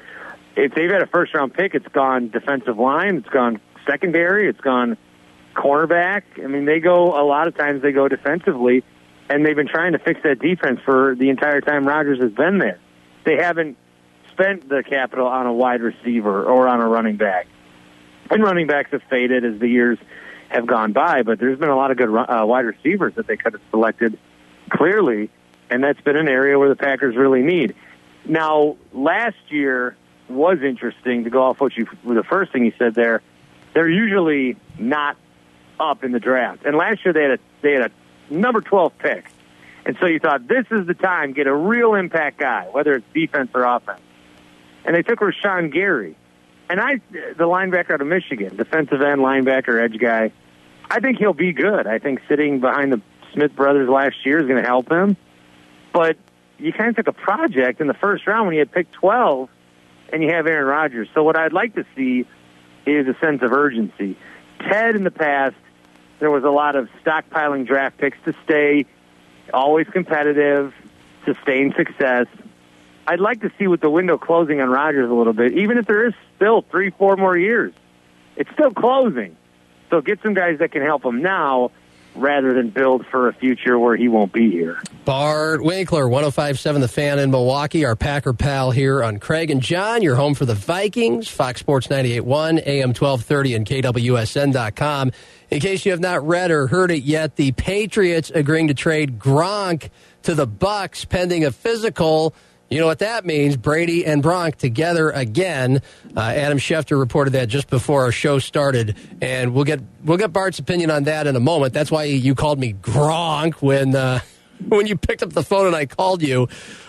if 0.57 0.75
they've 0.75 0.91
had 0.91 1.03
a 1.03 1.07
first 1.07 1.35
round 1.35 1.53
pick, 1.53 1.75
it's 1.75 1.89
gone 1.89 2.31
defensive 2.31 2.79
line, 2.79 3.17
it's 3.17 3.29
gone 3.29 3.61
secondary, 3.87 4.49
it's 4.49 4.61
gone 4.61 4.97
cornerback. 5.55 6.23
I 6.43 6.47
mean, 6.47 6.65
they 6.65 6.79
go 6.79 7.21
a 7.21 7.25
lot 7.27 7.49
of 7.49 7.57
times 7.57 7.83
they 7.83 7.93
go 7.93 8.07
defensively, 8.09 8.85
and 9.29 9.45
they've 9.45 9.57
been 9.57 9.69
trying 9.69 9.93
to 9.93 9.99
fix 9.99 10.21
that 10.23 10.39
defense 10.39 10.81
for 10.85 11.17
the 11.17 11.29
entire 11.29 11.61
time 11.61 11.87
Rodgers 11.87 12.21
has 12.21 12.33
been 12.33 12.59
there. 12.59 12.79
They 13.25 13.37
haven't 13.37 13.77
spent 14.35 14.69
the 14.69 14.83
capital 14.83 15.27
on 15.27 15.47
a 15.47 15.53
wide 15.53 15.81
receiver 15.81 16.45
or 16.45 16.69
on 16.69 16.81
a 16.81 16.89
running 16.89 17.17
back. 17.17 17.47
And 18.31 18.43
running 18.43 18.67
backs 18.67 18.91
have 18.91 19.03
faded 19.05 19.45
as 19.45 19.59
the 19.61 19.69
years 19.69 19.99
have 20.49 20.67
gone 20.67 20.93
by, 20.93 21.23
but 21.23 21.39
there's 21.39 21.59
been 21.59 21.69
a 21.69 21.77
lot 21.77 21.91
of 21.91 21.97
good 21.97 22.15
uh, 22.15 22.45
wide 22.47 22.65
receivers 22.65 23.15
that 23.15 23.27
they 23.27 23.37
could 23.37 23.55
have 23.55 23.63
selected 23.71 24.19
clearly, 24.71 25.31
and 25.71 25.83
that's 25.83 26.01
been 26.01 26.17
an 26.17 26.29
area 26.29 26.59
where 26.59 26.69
the 26.69 26.77
Packers 26.77 27.17
really 27.17 27.43
need. 27.43 27.75
Now, 28.25 28.77
last 28.93 29.37
year, 29.49 29.97
was 30.29 30.63
interesting 30.63 31.25
to 31.25 31.31
go 31.31 31.43
off 31.43 31.61
what 31.61 31.77
you 31.77 31.87
the 32.05 32.25
first 32.25 32.53
thing 32.53 32.65
you 32.65 32.73
said 32.79 32.95
there. 32.95 33.21
They're 33.75 33.89
usually 33.89 34.57
not 34.79 35.17
up 35.79 36.05
in 36.05 36.13
the 36.13 36.21
draft, 36.21 36.65
and 36.65 36.77
last 36.77 37.05
year 37.05 37.13
they 37.13 37.23
had 37.23 37.31
a 37.33 37.39
they 37.61 37.73
had 37.73 37.91
a 37.91 38.35
number 38.35 38.61
twelve 38.61 38.97
pick, 38.99 39.27
And 39.85 39.97
so 40.01 40.07
you 40.07 40.19
thought 40.19 40.49
this 40.49 40.67
is 40.71 40.87
the 40.87 40.95
time 40.95 41.33
get 41.33 41.47
a 41.47 41.55
real 41.55 41.95
impact 41.95 42.39
guy, 42.39 42.69
whether 42.73 42.95
it's 42.95 43.07
defense 43.13 43.51
or 43.55 43.65
offense. 43.65 44.01
And 44.85 44.95
they 44.95 45.03
took 45.03 45.21
Rashan 45.21 45.73
Gary, 45.73 46.17
and 46.69 46.81
I, 46.81 47.01
the 47.11 47.45
linebacker 47.45 47.93
out 47.93 48.01
of 48.01 48.07
Michigan, 48.07 48.57
defensive 48.57 49.01
end 49.01 49.21
linebacker, 49.21 49.83
edge 49.83 49.99
guy. 49.99 50.33
I 50.91 51.01
think 51.01 51.19
he'll 51.19 51.33
be 51.33 51.53
good. 51.53 51.87
I 51.87 51.99
think 51.99 52.21
sitting 52.29 52.61
behind 52.61 52.93
the 52.93 53.01
Smith 53.33 53.55
brothers 53.57 53.89
last 53.89 54.25
year 54.25 54.39
is 54.39 54.47
going 54.47 54.63
to 54.63 54.69
help 54.69 54.91
him. 54.91 55.17
But 55.93 56.17
you 56.59 56.73
kind 56.73 56.91
of 56.91 56.97
took 56.97 57.09
a 57.09 57.13
project 57.13 57.81
in 57.81 57.87
the 57.87 57.95
first 57.95 58.27
round 58.27 58.47
when 58.47 58.55
you 58.55 58.61
had 58.61 58.73
picked 58.73 58.93
12 58.93 59.49
and 60.13 60.23
you 60.23 60.31
have 60.31 60.47
Aaron 60.47 60.67
Rodgers. 60.67 61.09
So 61.15 61.23
what 61.23 61.37
I'd 61.37 61.53
like 61.53 61.75
to 61.75 61.85
see 61.97 62.27
is 62.87 63.09
a 63.09 63.15
sense 63.19 63.43
of 63.43 63.53
urgency. 63.53 64.17
Ted 64.61 64.95
in 64.95 65.05
the 65.05 65.11
past, 65.11 65.57
there 66.21 66.31
was 66.31 66.45
a 66.45 66.51
lot 66.51 66.77
of 66.77 66.89
stockpiling 67.05 67.67
draft 67.67 67.99
picks 67.99 68.19
to 68.25 68.35
stay 68.45 68.87
always 69.53 69.87
competitive, 69.89 70.75
sustain 71.25 71.75
success. 71.77 72.27
I'd 73.07 73.21
like 73.21 73.43
to 73.43 73.53
see 73.59 73.67
with 73.67 73.81
the 73.81 73.91
window 73.91 74.19
closing 74.19 74.61
on 74.61 74.69
Rodgers 74.71 75.11
a 75.11 75.15
little 75.15 75.33
bit, 75.33 75.53
even 75.59 75.79
if 75.79 75.87
there 75.87 76.07
is 76.07 76.15
still 76.37 76.63
three, 76.63 76.91
four 76.91 77.17
more 77.17 77.37
years. 77.37 77.73
It's 78.37 78.51
still 78.53 78.73
closing. 78.73 79.37
So 79.91 80.01
get 80.01 80.21
some 80.23 80.35
guys 80.35 80.59
that 80.59 80.73
can 80.73 80.83
help 80.83 81.05
him 81.05 81.23
now 81.23 81.71
rather 82.15 82.55
than 82.55 82.71
build 82.71 83.05
for 83.07 83.29
a 83.29 83.33
future 83.33 83.79
where 83.79 83.97
he 83.97 84.09
won't 84.09 84.33
be 84.33 84.51
here. 84.51 84.81
Bart 85.05 85.63
Winkler, 85.63 86.09
1057 86.09 86.81
The 86.81 86.89
Fan 86.89 87.19
in 87.19 87.31
Milwaukee, 87.31 87.85
our 87.85 87.97
Packer 87.97 88.33
pal 88.33 88.71
here 88.71 89.03
on 89.03 89.19
Craig 89.19 89.51
and 89.51 89.61
John. 89.61 90.03
You're 90.03 90.15
home 90.15 90.35
for 90.35 90.47
the 90.47 90.55
Vikings, 90.55 91.29
Fox 91.29 91.61
Sports 91.61 91.89
98.1, 91.89 92.67
AM 92.67 92.89
1230, 92.91 93.55
and 93.55 93.67
KWSN.com. 93.67 95.11
In 95.51 95.61
case 95.61 95.85
you 95.85 95.93
have 95.93 96.01
not 96.01 96.27
read 96.27 96.51
or 96.51 96.69
heard 96.69 96.91
it 96.91 97.03
yet, 97.03 97.37
the 97.37 97.53
Patriots 97.53 98.31
agreeing 98.31 98.69
to 98.69 98.75
trade 98.75 99.19
Gronk 99.19 99.91
to 100.23 100.35
the 100.35 100.47
Bucs 100.47 101.09
pending 101.09 101.45
a 101.45 101.51
physical. 101.51 102.35
You 102.71 102.81
know 102.81 102.87
what 102.87 103.01
that 103.01 103.25
means? 103.25 103.57
Brady 103.57 104.05
and 104.07 104.23
Gronk 104.23 104.57
together 104.57 105.11
again. 105.11 105.83
Uh, 106.17 106.21
Adam 106.21 106.59
Schefter 106.59 106.99
reported 106.99 107.35
that 107.35 107.49
just 107.49 107.69
before 107.69 108.03
our 108.03 108.13
show 108.13 108.39
started, 108.39 108.97
and 109.21 109.55
we'll 109.55 109.65
get 109.65 109.81
we'll 110.03 110.19
get 110.19 110.33
Bart's 110.33 110.59
opinion 110.59 110.91
on 110.91 111.05
that 111.05 111.27
in 111.27 111.37
a 111.37 111.41
moment. 111.41 111.73
That's 111.73 111.91
why 111.91 112.05
you 112.05 112.35
called 112.35 112.59
me 112.59 112.73
Gronk 112.73 113.57
when 113.57 113.95
uh, 113.95 114.21
when 114.69 114.87
you 114.87 114.97
picked 114.97 115.23
up 115.23 115.33
the 115.33 115.43
phone 115.43 115.67
and 115.67 115.77
I 115.77 115.87
called 115.87 116.23
you. 116.23 116.49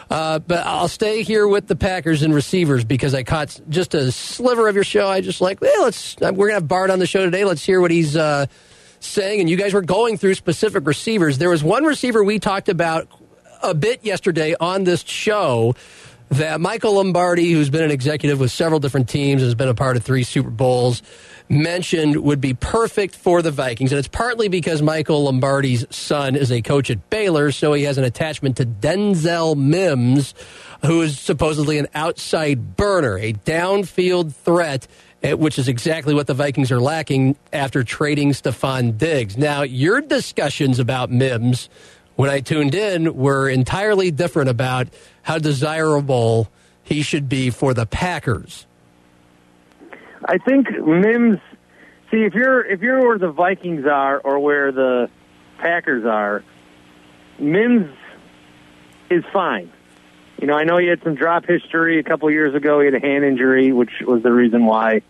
Uh, 0.10 0.40
but 0.40 0.66
I'll 0.66 0.88
stay 0.88 1.24
here 1.24 1.48
with 1.48 1.68
the 1.68 1.76
Packers 1.76 2.22
and 2.22 2.34
receivers 2.34 2.84
because 2.84 3.14
I 3.14 3.24
caught 3.24 3.60
just 3.70 3.94
a 3.96 4.12
sliver 4.12 4.68
of 4.68 4.76
your 4.76 4.84
show. 4.84 5.08
I 5.08 5.22
just 5.22 5.42
like, 5.42 5.60
hey, 5.62 5.74
let's 5.80 6.16
we're 6.20 6.32
gonna 6.32 6.54
have 6.54 6.68
Bart 6.68 6.90
on 6.90 7.00
the 7.00 7.08
show 7.08 7.26
today. 7.26 7.44
Let's 7.44 7.64
hear 7.66 7.82
what 7.82 7.92
he's 7.92 8.16
uh, 8.16 8.46
saying. 9.00 9.42
And 9.42 9.50
you 9.50 9.58
guys 9.58 9.74
were 9.74 9.82
going 9.82 10.18
through 10.18 10.36
specific 10.36 10.88
receivers. 10.88 11.38
There 11.38 11.50
was 11.50 11.64
one 11.64 11.84
receiver 11.84 12.24
we 12.24 12.40
talked 12.40 12.70
about 12.70 13.08
a 13.62 13.74
bit 13.74 14.04
yesterday 14.04 14.56
on 14.60 14.84
this 14.84 15.02
show 15.02 15.76
that 16.30 16.60
Michael 16.60 16.94
Lombardi, 16.94 17.52
who's 17.52 17.70
been 17.70 17.84
an 17.84 17.92
executive 17.92 18.40
with 18.40 18.52
several 18.52 18.80
different 18.80 19.08
teams, 19.10 19.42
has 19.42 19.56
been 19.56 19.68
a 19.68 19.76
part 19.76 19.96
of 19.96 20.04
three 20.04 20.24
Super 20.24 20.50
Bowls, 20.50 21.04
mentioned 21.50 22.18
would 22.18 22.42
be 22.42 22.56
perfect 22.56 23.16
for 23.16 23.44
the 23.44 23.52
Vikings. 23.52 23.92
And 23.92 24.00
it's 24.00 24.08
partly 24.08 24.48
because 24.48 24.82
Michael 24.82 25.26
Lombardi's 25.26 25.86
son 25.96 26.36
is 26.36 26.52
a 26.52 26.62
coach 26.64 26.90
at 26.90 27.10
Baylor, 27.12 27.52
so 27.52 27.74
he 27.74 27.84
has 27.84 28.00
an 28.00 28.04
attachment 28.04 28.58
to 28.58 28.66
Denzel 28.66 29.56
Mims, 29.56 30.34
who 30.84 31.04
is 31.04 31.20
supposedly 31.20 31.78
an 31.78 31.88
outside 31.94 32.76
burner, 32.76 33.20
a 33.20 33.34
downfield 33.34 34.34
threat. 34.34 34.88
eh, 35.22 35.34
Which 35.34 35.60
is 35.60 35.68
exactly 35.68 36.16
what 36.16 36.26
the 36.26 36.34
Vikings 36.34 36.72
are 36.72 36.82
lacking 36.82 37.36
after 37.54 37.84
trading 37.84 38.32
Stefon 38.32 38.98
Diggs. 38.98 39.38
Now, 39.38 39.62
your 39.62 40.02
discussions 40.02 40.80
about 40.80 41.12
Mims 41.12 41.70
when 42.16 42.30
I 42.30 42.40
tuned 42.40 42.76
in 42.76 43.16
were 43.16 43.50
entirely 43.50 44.12
different 44.12 44.50
about 44.50 44.88
how 45.24 45.38
desirable 45.38 46.50
he 46.84 47.02
should 47.02 47.28
be 47.28 47.50
for 47.50 47.74
the 47.74 47.86
Packers. 47.86 48.66
I 50.24 50.38
think 50.38 50.70
Mims. 50.70 51.40
See, 52.12 52.24
if 52.24 52.34
you're 52.34 52.66
if 52.66 52.82
you're 52.82 53.02
where 53.02 53.18
the 53.18 53.32
Vikings 53.32 53.86
are 53.86 54.20
or 54.20 54.40
where 54.40 54.72
the 54.72 55.10
Packers 55.58 56.06
are, 56.06 56.44
Mims 57.40 57.92
is 59.10 59.24
fine. 59.34 59.72
You 60.40 60.48
know, 60.48 60.54
I 60.54 60.64
know 60.64 60.78
he 60.78 60.88
had 60.88 61.02
some 61.04 61.16
drop 61.16 61.46
history 61.46 62.00
a 62.00 62.04
couple 62.04 62.30
years 62.30 62.54
ago. 62.56 62.80
He 62.80 62.86
had 62.86 62.96
a 62.96 63.00
hand 63.00 63.24
injury, 63.24 63.72
which 63.72 63.92
was 64.06 64.22
the 64.22 64.32
reason 64.32 64.66
why 64.66 65.02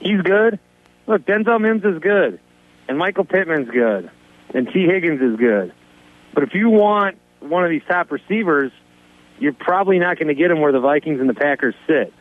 he's 0.00 0.20
good. 0.22 0.58
Look, 1.06 1.24
Denzel 1.26 1.60
Mims 1.60 1.84
is 1.84 2.00
good, 2.00 2.40
and 2.88 2.98
Michael 2.98 3.24
Pittman's 3.24 3.70
good, 3.70 4.10
and 4.54 4.68
Tee 4.72 4.86
Higgins 4.86 5.20
is 5.20 5.36
good. 5.38 5.72
But 6.34 6.42
if 6.44 6.54
you 6.54 6.70
want 6.70 7.16
one 7.40 7.64
of 7.64 7.70
these 7.70 7.82
top 7.88 8.10
receivers, 8.12 8.72
you're 9.38 9.52
probably 9.52 9.98
not 9.98 10.18
going 10.18 10.28
to 10.28 10.34
get 10.34 10.50
him 10.50 10.60
where 10.60 10.72
the 10.72 10.80
Vikings 10.80 11.20
and 11.20 11.28
the 11.28 11.34
Packers 11.34 11.74
sit. 11.86 12.12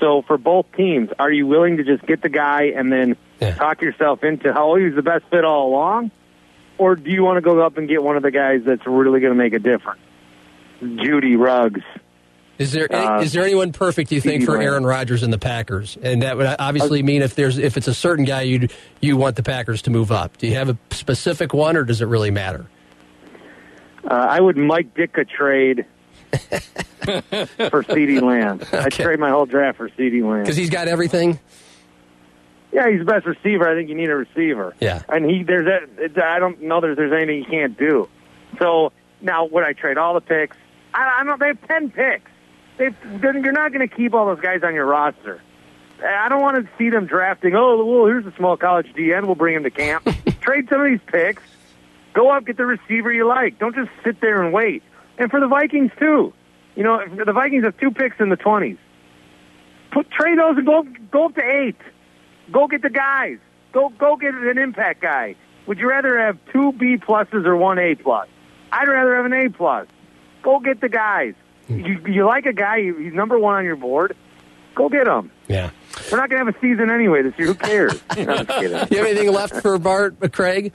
So 0.00 0.22
for 0.22 0.36
both 0.36 0.66
teams, 0.76 1.10
are 1.18 1.30
you 1.30 1.46
willing 1.46 1.76
to 1.76 1.84
just 1.84 2.04
get 2.06 2.20
the 2.20 2.28
guy 2.28 2.72
and 2.76 2.90
then 2.92 3.16
Yeah. 3.40 3.54
talk 3.54 3.80
yourself 3.80 4.24
into 4.24 4.52
how 4.52 4.74
he's 4.74 4.94
the 4.94 5.02
best 5.02 5.24
fit 5.30 5.44
all 5.44 5.68
along? 5.68 6.10
Or 6.78 6.96
do 6.96 7.10
you 7.10 7.22
want 7.22 7.36
to 7.36 7.40
go 7.40 7.60
up 7.60 7.78
and 7.78 7.88
get 7.88 8.02
one 8.02 8.16
of 8.16 8.22
the 8.24 8.32
guys 8.32 8.62
that's 8.66 8.84
really 8.86 9.20
going 9.20 9.32
to 9.32 9.38
make 9.38 9.52
a 9.52 9.60
difference? 9.60 10.00
Jeudy 10.82 11.36
Ruggs. 11.38 11.82
Is 12.58 12.72
there 12.72 12.92
Uh, 12.92 13.20
is 13.22 13.32
there 13.32 13.42
anyone 13.44 13.72
perfect 13.72 14.12
you 14.12 14.20
think 14.20 14.44
for 14.44 14.60
Aaron 14.60 14.84
Rodgers 14.84 15.22
and 15.24 15.32
the 15.32 15.38
Packers? 15.38 15.98
And 16.00 16.22
that 16.22 16.36
would 16.36 16.46
obviously 16.58 17.02
mean 17.02 17.22
if 17.22 17.34
there's 17.34 17.58
if 17.58 17.76
it's 17.76 17.88
a 17.88 17.94
certain 17.94 18.24
guy 18.24 18.42
you 18.42 18.68
you 19.00 19.16
want 19.16 19.34
the 19.36 19.42
Packers 19.42 19.82
to 19.82 19.90
move 19.90 20.12
up. 20.12 20.36
Do 20.38 20.46
you 20.46 20.54
have 20.54 20.68
a 20.68 20.76
specific 20.92 21.52
one, 21.52 21.76
or 21.76 21.82
does 21.82 22.00
it 22.00 22.06
really 22.06 22.30
matter? 22.30 22.66
Uh, 24.04 24.14
I 24.14 24.40
would 24.40 24.56
Mike 24.56 24.94
Dick 24.94 25.16
a 25.16 25.24
trade 25.24 25.86
for 26.32 27.82
CeeDee 27.82 28.20
Lamb. 28.20 28.60
I'd 28.72 28.92
trade 28.92 29.18
my 29.18 29.30
whole 29.30 29.46
draft 29.46 29.78
for 29.78 29.88
CeeDee 29.90 30.22
Lamb. 30.22 30.42
Because 30.42 30.56
he's 30.56 30.70
got 30.70 30.88
everything. 30.88 31.38
Yeah, 32.72 32.90
he's 32.90 32.98
the 32.98 33.04
best 33.04 33.24
receiver. 33.24 33.68
I 33.68 33.74
think 33.74 33.88
you 33.88 33.94
need 33.94 34.10
a 34.10 34.16
receiver. 34.16 34.74
Yeah. 34.80 35.02
and 35.08 35.24
he 35.24 35.44
there's 35.44 35.66
that. 35.66 35.88
It's, 35.96 36.18
I 36.18 36.38
don't 36.40 36.60
know 36.62 36.80
that 36.80 36.96
there's 36.96 37.12
anything 37.12 37.44
he 37.44 37.50
can't 37.50 37.78
do. 37.78 38.08
So 38.58 38.92
now, 39.20 39.46
would 39.46 39.64
I 39.64 39.72
trade 39.74 39.96
all 39.96 40.14
the 40.14 40.20
picks? 40.20 40.56
I, 40.92 41.20
I 41.20 41.24
don't. 41.24 41.38
They 41.38 41.46
have 41.48 41.68
ten 41.68 41.90
picks. 41.90 42.30
They 42.76 42.90
you're 43.22 43.52
not 43.52 43.72
going 43.72 43.88
to 43.88 43.94
keep 43.94 44.12
all 44.12 44.26
those 44.26 44.40
guys 44.40 44.62
on 44.64 44.74
your 44.74 44.86
roster. 44.86 45.40
I 46.04 46.28
don't 46.28 46.42
want 46.42 46.64
to 46.64 46.68
see 46.76 46.90
them 46.90 47.06
drafting. 47.06 47.54
Oh, 47.54 47.84
well, 47.84 48.06
here's 48.06 48.26
a 48.26 48.32
small 48.36 48.56
college 48.56 48.92
DN. 48.94 49.26
We'll 49.26 49.36
bring 49.36 49.54
him 49.54 49.62
to 49.62 49.70
camp. 49.70 50.04
trade 50.40 50.68
some 50.68 50.80
of 50.80 50.86
these 50.86 51.00
picks. 51.06 51.42
Go 52.14 52.30
up, 52.30 52.46
get 52.46 52.56
the 52.56 52.64
receiver 52.66 53.12
you 53.12 53.26
like. 53.26 53.58
Don't 53.58 53.74
just 53.74 53.90
sit 54.04 54.20
there 54.20 54.42
and 54.42 54.52
wait. 54.52 54.82
And 55.18 55.30
for 55.30 55.40
the 55.40 55.48
Vikings 55.48 55.90
too, 55.98 56.32
you 56.76 56.82
know, 56.82 57.04
the 57.06 57.32
Vikings 57.32 57.64
have 57.64 57.76
two 57.78 57.90
picks 57.90 58.16
in 58.20 58.28
the 58.28 58.36
twenties. 58.36 58.78
Put 59.92 60.10
trade 60.10 60.38
those 60.38 60.56
and 60.56 60.66
go 60.66 60.86
go 61.10 61.26
up 61.26 61.34
to 61.34 61.42
eight. 61.42 61.76
Go 62.50 62.66
get 62.66 62.82
the 62.82 62.90
guys. 62.90 63.38
Go 63.72 63.90
go 63.90 64.16
get 64.16 64.34
an 64.34 64.58
impact 64.58 65.02
guy. 65.02 65.36
Would 65.66 65.78
you 65.78 65.88
rather 65.88 66.18
have 66.18 66.38
two 66.52 66.72
B 66.72 66.96
pluses 66.96 67.46
or 67.46 67.56
one 67.56 67.78
A 67.78 67.94
plus? 67.94 68.28
I'd 68.70 68.88
rather 68.88 69.16
have 69.16 69.24
an 69.26 69.32
A 69.32 69.48
plus. 69.50 69.86
Go 70.42 70.60
get 70.60 70.80
the 70.80 70.88
guys. 70.88 71.34
Hmm. 71.68 71.80
You, 71.80 72.00
you 72.06 72.26
like 72.26 72.46
a 72.46 72.52
guy? 72.52 72.82
He's 72.82 73.14
number 73.14 73.38
one 73.38 73.54
on 73.54 73.64
your 73.64 73.76
board. 73.76 74.16
Go 74.74 74.88
get 74.88 75.06
him. 75.06 75.30
Yeah. 75.48 75.70
We're 76.10 76.18
not 76.18 76.28
going 76.28 76.44
to 76.44 76.46
have 76.46 76.54
a 76.54 76.60
season 76.60 76.90
anyway 76.90 77.22
this 77.22 77.34
year. 77.38 77.46
Who 77.48 77.54
cares? 77.54 78.02
No, 78.16 78.34
I'm 78.34 78.46
just. 78.46 78.90
Do 78.90 78.96
you 78.96 79.02
have 79.02 79.06
anything 79.06 79.32
left 79.32 79.62
for 79.62 79.78
Bart 79.78 80.16
Craig? 80.32 80.72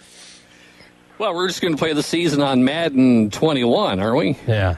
Well, 1.20 1.36
we're 1.36 1.48
just 1.50 1.62
going 1.62 1.74
to 1.74 1.78
play 1.78 1.92
the 1.94 2.02
season 2.02 2.42
on 2.42 2.64
Madden 2.64 3.30
21, 3.30 4.00
aren't 4.00 4.18
we? 4.18 4.38
Yeah. 4.48 4.78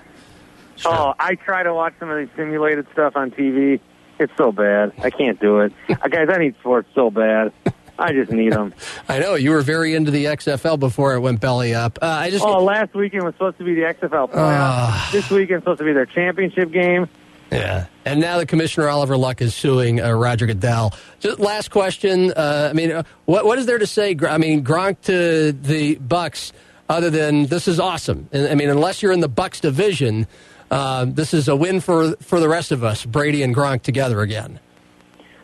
Oh, 0.83 1.13
I 1.19 1.35
try 1.35 1.61
to 1.61 1.71
watch 1.73 1.93
some 1.99 2.09
of 2.09 2.17
these 2.17 2.29
simulated 2.35 2.87
stuff 2.91 3.15
on 3.15 3.29
TV. 3.29 3.79
It's 4.19 4.33
so 4.37 4.51
bad. 4.51 4.91
I 5.03 5.11
can't 5.11 5.39
do 5.39 5.59
it. 5.59 5.73
Uh, 5.89 6.07
guys, 6.07 6.29
I 6.31 6.37
need 6.39 6.55
sports 6.59 6.89
so 6.95 7.11
bad. 7.11 7.51
I 7.99 8.13
just 8.13 8.31
need 8.31 8.53
them. 8.53 8.73
I 9.07 9.19
know 9.19 9.35
you 9.35 9.51
were 9.51 9.61
very 9.61 9.93
into 9.93 10.09
the 10.09 10.25
XFL 10.25 10.79
before 10.79 11.13
it 11.13 11.19
went 11.19 11.39
belly 11.41 11.75
up. 11.75 11.99
Uh, 12.01 12.07
I 12.07 12.31
just 12.31 12.43
Oh, 12.43 12.63
last 12.63 12.95
weekend 12.95 13.23
was 13.23 13.35
supposed 13.35 13.59
to 13.59 13.63
be 13.63 13.75
the 13.75 13.81
XFL 13.81 14.31
playoffs. 14.31 14.33
Ah. 14.35 15.09
this 15.11 15.29
weekend's 15.29 15.61
supposed 15.61 15.77
to 15.77 15.85
be 15.85 15.93
their 15.93 16.07
championship 16.07 16.71
game. 16.71 17.07
Yeah, 17.51 17.87
and 18.05 18.21
now 18.21 18.37
the 18.37 18.45
commissioner 18.45 18.87
Oliver 18.87 19.17
Luck 19.17 19.41
is 19.41 19.53
suing 19.53 19.99
uh, 19.99 20.11
Roger 20.11 20.45
Goodell. 20.45 20.93
Just 21.19 21.39
last 21.39 21.69
question. 21.69 22.31
Uh, 22.31 22.69
I 22.69 22.73
mean, 22.73 22.91
uh, 22.91 23.03
what 23.25 23.45
what 23.45 23.59
is 23.59 23.65
there 23.65 23.77
to 23.77 23.87
say? 23.87 24.15
I 24.25 24.37
mean, 24.37 24.63
Gronk 24.63 25.01
to 25.01 25.51
the 25.51 25.97
Bucs, 25.97 26.53
other 26.87 27.09
than 27.09 27.47
this 27.47 27.67
is 27.67 27.77
awesome. 27.77 28.29
And, 28.31 28.47
I 28.47 28.55
mean, 28.55 28.69
unless 28.69 29.03
you're 29.03 29.11
in 29.11 29.19
the 29.19 29.29
Bucs 29.29 29.59
division, 29.59 30.27
uh, 30.71 31.05
this 31.05 31.33
is 31.33 31.49
a 31.49 31.55
win 31.55 31.81
for 31.81 32.15
for 32.21 32.39
the 32.39 32.47
rest 32.47 32.71
of 32.71 32.85
us. 32.85 33.05
Brady 33.05 33.43
and 33.43 33.53
Gronk 33.53 33.81
together 33.81 34.21
again. 34.21 34.59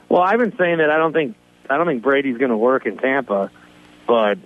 Well, 0.08 0.22
I've 0.22 0.40
been 0.40 0.56
saying 0.58 0.78
that 0.78 0.90
I 0.90 0.98
don't 0.98 1.12
think 1.12 1.36
I 1.70 1.76
don't 1.76 1.88
think 1.88 2.04
Brady's 2.04 2.38
going 2.38 2.52
to 2.52 2.58
work 2.58 2.86
in 2.86 2.98
Tampa, 2.98 3.52
but 4.08 4.38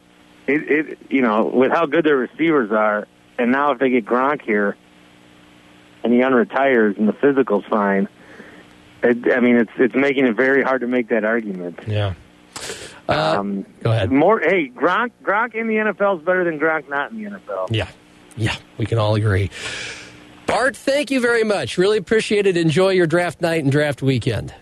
it, 0.47 0.71
it 0.71 0.97
you 1.11 1.21
know 1.21 1.45
with 1.45 1.71
how 1.71 1.85
good 1.85 2.05
their 2.05 2.17
receivers 2.17 2.71
are, 2.71 3.07
and 3.37 3.51
now 3.51 3.71
if 3.73 3.77
they 3.77 3.91
get 3.91 4.03
Gronk 4.03 4.41
here, 4.41 4.75
and 6.03 6.13
he 6.13 6.19
unretires 6.19 6.97
and 6.97 7.07
the 7.07 7.13
physical's 7.13 7.65
fine, 7.65 8.07
it, 9.03 9.31
I 9.33 9.39
mean 9.39 9.57
it's 9.57 9.71
it's 9.77 9.95
making 9.95 10.27
it 10.27 10.35
very 10.35 10.61
hard 10.63 10.81
to 10.81 10.87
make 10.87 11.09
that 11.09 11.23
argument. 11.25 11.79
Yeah. 11.87 12.13
Uh, 13.09 13.35
Um, 13.39 13.65
go 13.81 13.91
ahead. 13.91 14.11
More, 14.11 14.39
hey, 14.39 14.69
Gronk 14.69 15.11
Gronk 15.23 15.55
in 15.55 15.67
the 15.67 15.75
NFL 15.75 16.19
is 16.19 16.25
better 16.25 16.43
than 16.43 16.59
Gronk 16.59 16.87
not 16.89 17.11
in 17.11 17.23
the 17.23 17.29
NFL. 17.31 17.67
Yeah. 17.71 17.87
Yeah, 18.37 18.55
we 18.77 18.85
can 18.85 18.97
all 18.97 19.15
agree. 19.15 19.49
Bart, 20.45 20.75
thank 20.77 21.11
you 21.11 21.19
very 21.19 21.43
much. 21.43 21.77
Really 21.77 21.97
appreciate 21.97 22.45
it. 22.47 22.55
Enjoy 22.57 22.89
your 22.89 23.07
draft 23.07 23.41
night 23.41 23.63
and 23.63 23.71
draft 23.71 24.01
weekend. 24.01 24.53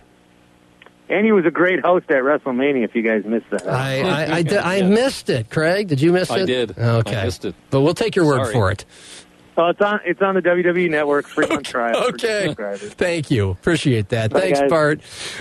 And 1.08 1.24
he 1.26 1.32
was 1.32 1.44
a 1.44 1.50
great 1.50 1.80
host 1.80 2.08
at 2.10 2.22
WrestleMania. 2.22 2.84
If 2.84 2.94
you 2.94 3.02
guys 3.02 3.24
missed 3.24 3.50
that, 3.50 3.68
I 3.68 4.00
I, 4.00 4.38
I, 4.38 4.76
I 4.78 4.82
missed 4.82 5.28
it. 5.28 5.50
Craig, 5.50 5.88
did 5.88 6.00
you 6.00 6.12
miss 6.12 6.30
it? 6.30 6.34
I 6.34 6.44
did. 6.44 6.78
Okay, 6.78 7.16
I 7.16 7.24
missed 7.24 7.44
it. 7.44 7.54
But 7.70 7.80
we'll 7.80 7.94
take 7.94 8.14
your 8.14 8.26
word 8.26 8.42
Sorry. 8.44 8.52
for 8.52 8.70
it. 8.70 8.84
Oh, 9.56 9.68
it's 9.68 9.80
on 9.80 10.00
it's 10.04 10.22
on 10.22 10.34
the 10.34 10.42
WWE 10.42 10.90
Network. 10.90 11.26
Free 11.26 11.46
on 11.46 11.62
trial. 11.62 12.04
Okay. 12.10 12.54
Thank 12.76 13.30
you. 13.30 13.50
Appreciate 13.50 14.08
that. 14.10 14.30
Bye, 14.32 14.40
Thanks, 14.40 14.60
guys. 14.60 14.70
Bart. 14.70 15.00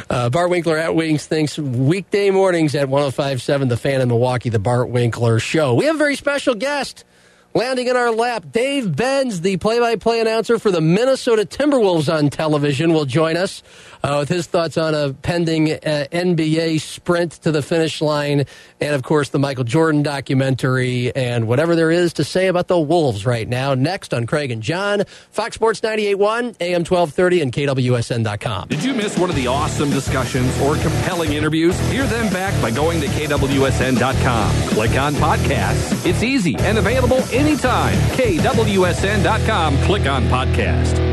Uh, 0.10 0.30
Bart 0.30 0.50
Winkler 0.50 0.78
at 0.78 0.96
Winks. 0.96 1.28
Thanks. 1.28 1.58
Weekday 1.58 2.30
mornings 2.30 2.76
at 2.76 2.90
1057 2.90 3.68
The 3.68 3.78
Fan 3.78 4.02
in 4.02 4.08
Milwaukee, 4.08 4.50
The 4.50 4.60
Bart 4.60 4.90
Winkler 4.90 5.40
Show. 5.40 5.76
We 5.76 5.86
have 5.86 5.96
a 5.96 5.98
very 6.00 6.16
special 6.16 6.56
guest 6.56 7.06
landing 7.54 7.88
in 7.88 7.96
our 7.96 8.12
lap. 8.12 8.46
Dave 8.52 8.96
Benz, 8.96 9.42
the 9.42 9.58
play 9.58 9.80
by 9.80 9.96
play 9.96 10.20
announcer 10.20 10.60
for 10.60 10.72
the 10.72 10.82
Minnesota 10.82 11.44
Timberwolves 11.46 12.14
on 12.14 12.30
television, 12.30 12.94
will 12.94 13.06
join 13.06 13.38
us 13.38 13.64
uh, 14.04 14.18
with 14.20 14.30
his 14.30 14.48
thoughts 14.48 14.78
on 14.78 14.94
a 14.96 15.14
pending 15.14 15.72
uh, 15.72 16.06
NBA 16.12 16.80
sprint 16.80 17.34
to 17.34 17.52
the 17.52 17.62
finish 17.62 18.02
line 18.02 18.46
and, 18.80 18.96
of 18.96 19.04
course, 19.04 19.30
the 19.30 19.40
Michael 19.40 19.64
Jordan 19.64 20.04
documentary 20.04 21.14
and 21.16 21.48
whatever 21.48 21.76
there 21.76 21.92
is 21.92 22.14
to 22.14 22.24
say 22.24 22.48
about 22.48 22.68
the 22.68 22.80
Wolves 22.80 23.26
right 23.26 23.48
now. 23.48 23.74
Next 23.74 24.14
on 24.14 24.26
Craig 24.26 24.52
and 24.52 24.64
John, 24.64 25.04
Fox 25.32 25.56
Sports 25.56 25.82
98.1, 25.82 26.56
AM 26.62 26.86
1230, 26.86 27.42
and 27.42 27.52
KWSN.com. 27.52 28.68
Did 28.70 28.84
you 28.84 28.94
miss 28.94 29.18
one 29.18 29.30
of 29.30 29.36
the 29.36 29.48
awesome 29.48 29.90
discussions 29.90 30.60
or 30.62 30.76
compelling 30.76 31.34
interviews? 31.34 31.78
Hear 31.90 32.06
them 32.06 32.32
back 32.32 32.60
by 32.62 32.72
going 32.72 33.02
to 33.02 33.08
KWSN.com. 33.08 34.70
Click 34.70 34.92
on 34.92 35.14
podcasts. 35.16 36.06
It's 36.06 36.24
easy 36.24 36.56
and 36.60 36.78
available 36.78 37.20
anytime. 37.50 37.98
KWSN.com. 38.16 39.78
Click 39.84 40.06
on 40.06 40.24
podcast. 40.26 41.09